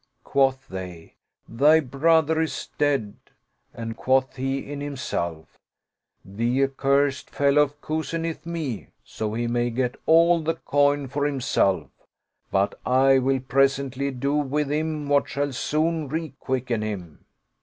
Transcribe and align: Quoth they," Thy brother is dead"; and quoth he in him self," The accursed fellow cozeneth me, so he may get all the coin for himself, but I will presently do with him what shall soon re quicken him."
Quoth 0.23 0.67
they," 0.67 1.13
Thy 1.47 1.79
brother 1.79 2.41
is 2.41 2.69
dead"; 2.79 3.17
and 3.75 3.95
quoth 3.95 4.35
he 4.35 4.57
in 4.71 4.81
him 4.81 4.97
self," 4.97 5.59
The 6.25 6.63
accursed 6.63 7.29
fellow 7.29 7.67
cozeneth 7.83 8.43
me, 8.43 8.87
so 9.03 9.35
he 9.35 9.45
may 9.45 9.69
get 9.69 9.99
all 10.07 10.41
the 10.41 10.55
coin 10.55 11.07
for 11.07 11.27
himself, 11.27 11.91
but 12.49 12.79
I 12.83 13.19
will 13.19 13.41
presently 13.41 14.09
do 14.09 14.33
with 14.33 14.71
him 14.71 15.05
what 15.07 15.29
shall 15.29 15.53
soon 15.53 16.07
re 16.07 16.33
quicken 16.39 16.81
him." 16.81 17.23